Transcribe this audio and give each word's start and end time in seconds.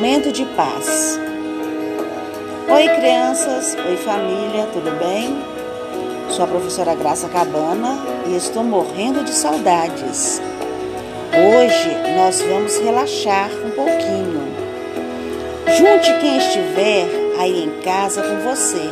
Momento 0.00 0.32
de 0.32 0.46
paz. 0.56 1.20
Oi, 2.70 2.88
crianças. 2.88 3.76
Oi, 3.86 3.98
família. 3.98 4.66
Tudo 4.72 4.98
bem? 4.98 5.36
Sou 6.30 6.46
a 6.46 6.48
professora 6.48 6.94
Graça 6.94 7.28
Cabana 7.28 7.98
e 8.26 8.34
estou 8.34 8.64
morrendo 8.64 9.22
de 9.22 9.30
saudades. 9.30 10.40
Hoje 11.34 11.90
nós 12.16 12.40
vamos 12.40 12.78
relaxar 12.78 13.50
um 13.62 13.70
pouquinho. 13.72 14.40
Junte 15.76 16.18
quem 16.18 16.38
estiver 16.38 17.06
aí 17.38 17.64
em 17.64 17.82
casa 17.82 18.22
com 18.22 18.36
você. 18.38 18.88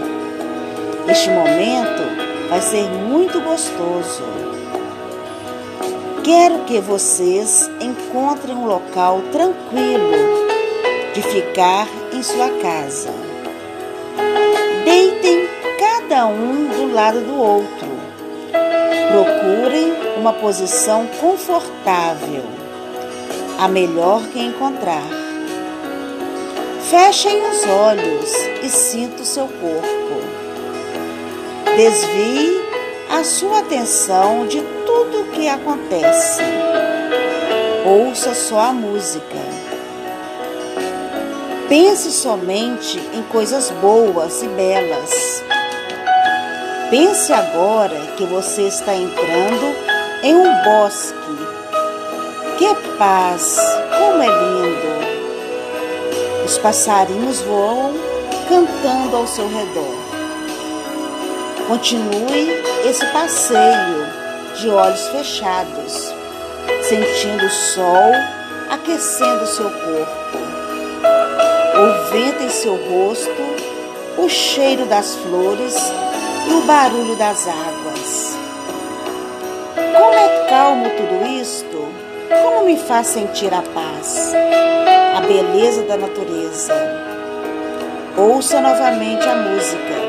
Este 1.10 1.30
momento 1.30 2.50
vai 2.50 2.60
ser 2.60 2.86
muito 2.86 3.40
gostoso. 3.40 4.24
Quero 6.22 6.64
que 6.66 6.78
vocês 6.80 7.70
encontrem 7.80 8.54
um 8.54 8.66
local 8.66 9.22
tranquilo 9.32 10.27
de 11.18 11.22
ficar 11.22 11.88
em 12.12 12.22
sua 12.22 12.48
casa. 12.62 13.10
Deitem 14.84 15.48
cada 15.76 16.26
um 16.26 16.68
do 16.68 16.94
lado 16.94 17.20
do 17.20 17.34
outro. 17.36 17.88
Procurem 19.10 19.94
uma 20.16 20.32
posição 20.32 21.08
confortável, 21.20 22.44
a 23.58 23.66
melhor 23.66 24.22
que 24.28 24.38
encontrar. 24.38 25.02
Fechem 26.88 27.42
os 27.50 27.66
olhos 27.66 28.32
e 28.62 28.68
sinta 28.68 29.22
o 29.22 29.26
seu 29.26 29.48
corpo. 29.48 30.22
Desvie 31.76 32.62
a 33.10 33.24
sua 33.24 33.58
atenção 33.58 34.46
de 34.46 34.60
tudo 34.86 35.22
o 35.22 35.30
que 35.32 35.48
acontece. 35.48 36.42
Ouça 37.84 38.34
só 38.34 38.60
a 38.60 38.72
música. 38.72 39.67
Pense 41.68 42.10
somente 42.10 42.98
em 43.12 43.22
coisas 43.24 43.70
boas 43.82 44.42
e 44.42 44.48
belas. 44.48 45.10
Pense 46.90 47.32
agora 47.32 47.94
que 48.16 48.24
você 48.24 48.62
está 48.62 48.94
entrando 48.94 49.76
em 50.22 50.34
um 50.34 50.62
bosque. 50.62 51.18
Que 52.56 52.74
paz! 52.96 53.58
Como 53.98 54.22
é 54.22 54.26
lindo! 54.26 54.88
Os 56.46 56.56
passarinhos 56.56 57.42
voam 57.42 57.92
cantando 58.48 59.16
ao 59.16 59.26
seu 59.26 59.46
redor. 59.46 60.08
Continue 61.66 62.62
esse 62.86 63.04
passeio 63.12 64.06
de 64.58 64.70
olhos 64.70 65.06
fechados, 65.08 66.14
sentindo 66.88 67.44
o 67.44 67.50
sol 67.50 68.38
aquecendo 68.70 69.46
seu 69.46 69.70
corpo, 69.70 70.38
o 71.78 72.10
vento 72.10 72.42
em 72.42 72.48
seu 72.48 72.74
rosto, 72.74 73.30
o 74.18 74.28
cheiro 74.28 74.84
das 74.86 75.14
flores 75.14 75.76
e 76.48 76.52
o 76.52 76.62
barulho 76.62 77.14
das 77.14 77.46
águas. 77.46 78.36
Como 79.76 80.14
é 80.14 80.46
calmo 80.48 80.90
tudo 80.90 81.24
isto? 81.40 81.88
Como 82.42 82.66
me 82.66 82.76
faz 82.76 83.06
sentir 83.06 83.54
a 83.54 83.62
paz, 83.62 84.32
a 85.16 85.20
beleza 85.20 85.82
da 85.84 85.96
natureza? 85.96 86.74
Ouça 88.16 88.60
novamente 88.60 89.28
a 89.28 89.36
música. 89.36 90.08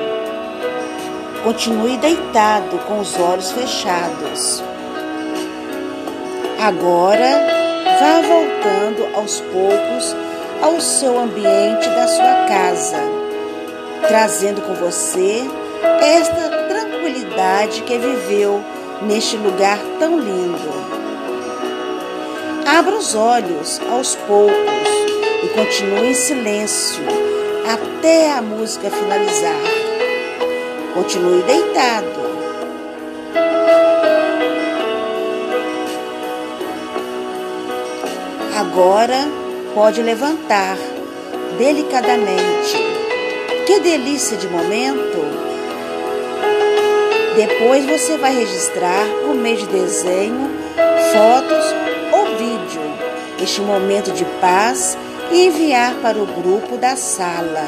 Continue 1.44 1.98
deitado 1.98 2.80
com 2.88 3.00
os 3.00 3.16
olhos 3.20 3.52
fechados. 3.52 4.64
Agora, 6.60 7.46
vá 8.00 8.22
voltando 8.28 9.16
aos 9.16 9.40
poucos 9.40 10.16
ao 10.62 10.80
seu 10.82 11.18
ambiente 11.20 11.88
da 11.88 12.08
sua 12.08 12.46
casa, 12.48 12.98
trazendo 14.08 14.62
com 14.62 14.74
você 14.76 15.44
esta 16.02 16.50
tranquilidade 16.68 17.82
que 17.84 17.98
viveu 17.98 18.64
neste 19.02 19.38
lugar 19.38 19.80
tão 20.00 20.20
lindo. 20.20 20.70
Abra 22.66 22.96
os 22.96 23.16
olhos 23.16 23.80
aos 23.92 24.16
poucos 24.16 24.90
e 25.44 25.48
continue 25.50 26.12
em 26.12 26.14
silêncio 26.14 27.04
até 27.72 28.34
a 28.34 28.42
música 28.42 28.90
finalizar. 28.90 29.56
Continue 30.94 31.42
deitado. 31.44 32.20
Agora 38.56 39.49
pode 39.74 40.02
levantar 40.02 40.78
delicadamente. 41.58 42.78
Que 43.66 43.80
delícia 43.80 44.38
de 44.38 44.48
momento! 44.48 45.20
Depois 47.36 47.86
você 47.86 48.18
vai 48.18 48.36
registrar 48.36 49.06
por 49.26 49.36
meio 49.36 49.58
de 49.58 49.68
desenho, 49.68 50.50
fotos 51.14 51.66
ou 52.12 52.38
vídeo 52.38 52.82
este 53.42 53.62
momento 53.62 54.12
de 54.12 54.26
paz 54.42 54.98
e 55.32 55.46
enviar 55.46 55.96
para 56.02 56.18
o 56.18 56.26
grupo 56.26 56.78
da 56.78 56.96
sala. 56.96 57.68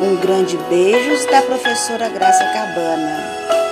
Um 0.00 0.14
grande 0.16 0.56
beijo 0.68 1.28
da 1.28 1.42
professora 1.42 2.08
Graça 2.08 2.44
Cabana. 2.44 3.67